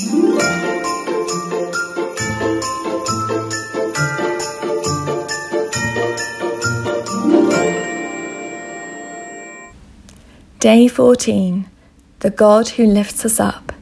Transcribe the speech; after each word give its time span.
Day 0.00 0.06
14 10.88 11.68
The 12.20 12.30
God 12.30 12.70
Who 12.70 12.86
Lifts 12.86 13.26
Us 13.26 13.38
Up. 13.38 13.74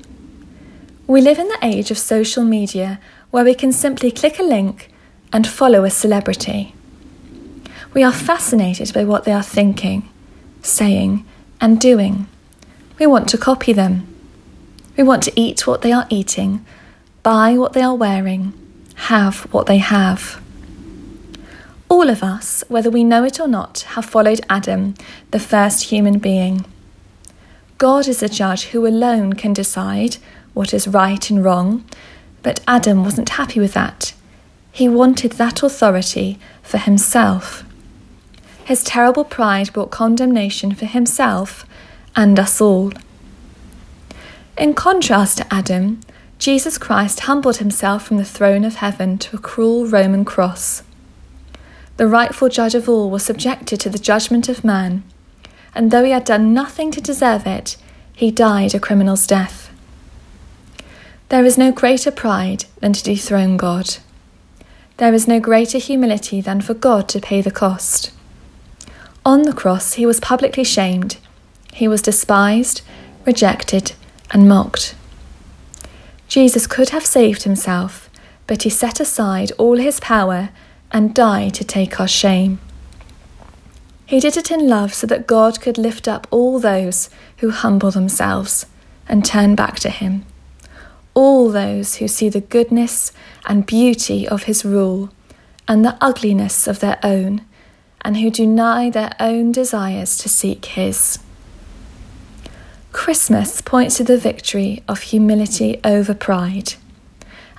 We 1.07 1.21
live 1.21 1.39
in 1.39 1.47
the 1.47 1.59
age 1.63 1.93
of 1.93 1.99
social 1.99 2.43
media 2.43 2.99
where 3.31 3.45
we 3.45 3.55
can 3.55 3.71
simply 3.71 4.11
click 4.11 4.41
a 4.41 4.43
link 4.43 4.91
and 5.33 5.47
follow 5.47 5.85
a 5.85 5.91
celebrity. 5.91 6.75
We 7.95 8.03
are 8.03 8.11
fascinated 8.11 8.93
by 8.93 9.05
what 9.05 9.23
they 9.23 9.33
are 9.33 9.45
thinking, 9.45 10.09
saying, 10.63 11.25
and 11.61 11.81
doing. 11.81 12.27
We 12.99 13.07
want 13.07 13.29
to 13.29 13.39
copy 13.39 13.73
them. 13.73 14.18
We 14.99 15.05
want 15.05 15.23
to 15.23 15.41
eat 15.41 15.65
what 15.65 15.83
they 15.83 15.93
are 15.93 16.09
eating, 16.11 16.67
buy 17.23 17.57
what 17.57 17.73
they 17.73 17.83
are 17.83 17.95
wearing, 17.95 18.53
have 18.97 19.43
what 19.53 19.67
they 19.67 19.79
have. 19.79 20.43
All 21.89 22.11
of 22.11 22.25
us, 22.25 22.65
whether 22.67 22.91
we 22.91 23.05
know 23.05 23.23
it 23.23 23.39
or 23.39 23.47
not, 23.47 23.83
have 23.91 24.05
followed 24.05 24.41
Adam, 24.51 24.95
the 25.31 25.39
first 25.39 25.85
human 25.85 26.19
being. 26.19 26.67
God 27.79 28.09
is 28.09 28.19
the 28.19 28.29
judge 28.29 28.65
who 28.65 28.89
alone 28.89 29.35
can 29.35 29.53
decide 29.53 30.17
what 30.53 30.75
is 30.75 30.89
right 30.89 31.31
and 31.31 31.45
wrong, 31.45 31.85
but 32.43 32.59
Adam 32.67 33.05
wasn't 33.05 33.29
happy 33.29 33.61
with 33.61 33.75
that. 33.75 34.15
He 34.73 34.89
wanted 34.89 35.33
that 35.33 35.63
authority 35.63 36.41
for 36.61 36.79
himself. 36.79 37.65
His 38.65 38.83
terrible 38.83 39.25
pride 39.25 39.73
brought 39.73 39.93
condemnation 39.93 40.75
for 40.75 40.87
himself 40.87 41.65
and 42.17 42.37
us 42.41 42.61
all. 42.61 42.93
In 44.59 44.75
contrast 44.75 45.39
to 45.39 45.55
Adam, 45.55 46.01
Jesus 46.41 46.79
Christ 46.79 47.21
humbled 47.21 47.59
himself 47.59 48.05
from 48.05 48.17
the 48.17 48.25
throne 48.25 48.65
of 48.65 48.75
heaven 48.75 49.17
to 49.19 49.37
a 49.37 49.39
cruel 49.39 49.87
Roman 49.87 50.25
cross. 50.25 50.83
The 51.97 52.09
rightful 52.09 52.49
judge 52.49 52.75
of 52.75 52.89
all 52.89 53.09
was 53.09 53.25
subjected 53.25 53.79
to 53.79 53.89
the 53.89 54.01
judgment 54.01 54.49
of 54.49 54.65
man, 54.65 55.05
and 55.77 55.93
though 55.93 56.03
he 56.03 56.11
had 56.11 56.25
done 56.25 56.53
nothing 56.53 56.91
to 56.91 57.01
deserve 57.01 57.47
it, 57.47 57.77
he 58.13 58.33
died 58.33 58.75
a 58.75 58.81
criminal's 58.81 59.29
death. 59.29 59.71
There 61.29 61.45
is 61.45 61.57
no 61.57 61.71
greater 61.71 62.11
pride 62.11 62.65
than 62.81 62.93
to 62.95 63.05
dethrone 63.05 63.59
God. 63.59 63.99
There 64.97 65.15
is 65.15 65.29
no 65.29 65.39
greater 65.39 65.79
humility 65.79 66.41
than 66.41 66.63
for 66.63 66.75
God 66.75 67.09
to 67.11 67.21
pay 67.21 67.43
the 67.43 67.53
cost. 67.53 68.11
On 69.25 69.43
the 69.43 69.53
cross, 69.53 69.93
he 69.93 70.05
was 70.05 70.19
publicly 70.19 70.65
shamed. 70.65 71.19
He 71.73 71.87
was 71.87 72.03
despised, 72.03 72.83
rejected, 73.25 73.93
and 74.31 74.49
mocked. 74.49 74.95
Jesus 76.29 76.67
could 76.67 76.91
have 76.91 77.07
saved 77.07 77.45
himself, 77.45 78.11
but 78.47 78.63
he 78.63 78.71
set 78.71 79.01
aside 79.01 79.53
all 79.53 79.77
his 79.77 80.01
power 80.01 80.51
and 80.91 81.15
died 81.15 81.55
to 81.55 81.65
take 81.65 82.01
our 82.01 82.09
shame. 82.09 82.61
He 84.09 84.21
did 84.21 84.39
it 84.39 84.51
in 84.51 84.69
love 84.69 84.95
so 84.95 85.07
that 85.07 85.27
God 85.27 85.61
could 85.61 85.77
lift 85.77 86.09
up 86.09 86.27
all 86.31 86.59
those 86.59 87.11
who 87.39 87.51
humble 87.51 87.91
themselves 87.91 88.65
and 89.07 89.23
turn 89.23 89.55
back 89.55 89.79
to 89.81 89.91
Him, 89.91 90.25
all 91.13 91.51
those 91.51 91.97
who 91.97 92.09
see 92.09 92.31
the 92.31 92.41
goodness 92.41 93.13
and 93.45 93.67
beauty 93.67 94.27
of 94.27 94.45
His 94.45 94.65
rule 94.65 95.11
and 95.69 95.85
the 95.85 95.99
ugliness 96.01 96.67
of 96.67 96.81
their 96.81 96.99
own, 97.03 97.43
and 98.01 98.17
who 98.17 98.31
deny 98.31 98.89
their 98.89 99.13
own 99.21 99.53
desires 99.53 100.17
to 100.17 100.29
seek 100.31 100.65
His. 100.65 101.19
Christmas 102.93 103.61
points 103.61 103.99
to 103.99 104.05
the 104.05 104.17
victory 104.17 104.83
of 104.89 105.01
humility 105.03 105.79
over 105.85 106.15
pride, 106.15 106.75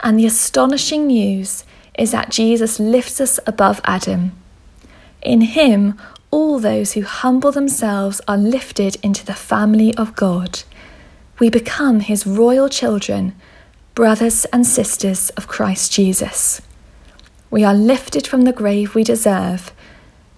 and 0.01 0.17
the 0.17 0.25
astonishing 0.25 1.07
news 1.07 1.63
is 1.97 2.11
that 2.11 2.31
Jesus 2.31 2.79
lifts 2.79 3.21
us 3.21 3.39
above 3.45 3.79
Adam. 3.83 4.31
In 5.21 5.41
him, 5.41 5.99
all 6.31 6.59
those 6.59 6.93
who 6.93 7.03
humble 7.03 7.51
themselves 7.51 8.21
are 8.27 8.37
lifted 8.37 8.97
into 9.03 9.25
the 9.25 9.33
family 9.33 9.93
of 9.95 10.15
God. 10.15 10.63
We 11.37 11.49
become 11.49 11.99
his 11.99 12.25
royal 12.25 12.67
children, 12.67 13.35
brothers 13.95 14.45
and 14.45 14.65
sisters 14.65 15.29
of 15.31 15.47
Christ 15.47 15.91
Jesus. 15.91 16.61
We 17.51 17.63
are 17.63 17.73
lifted 17.73 18.25
from 18.25 18.43
the 18.43 18.53
grave 18.53 18.95
we 18.95 19.03
deserve 19.03 19.71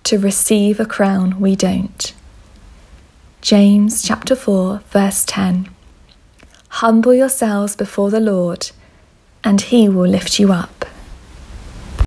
to 0.03 0.17
receive 0.17 0.79
a 0.79 0.85
crown 0.85 1.39
we 1.39 1.55
don't. 1.55 2.13
James 3.41 4.03
chapter 4.03 4.35
4 4.35 4.83
verse 4.91 5.25
10 5.25 5.67
Humble 6.69 7.15
yourselves 7.15 7.75
before 7.75 8.11
the 8.11 8.19
Lord 8.19 8.69
and 9.43 9.59
he 9.59 9.89
will 9.89 10.07
lift 10.07 10.37
you 10.37 10.53
up. 10.53 10.80